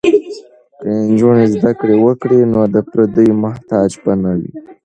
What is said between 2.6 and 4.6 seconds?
د پردیو محتاج به نه وي.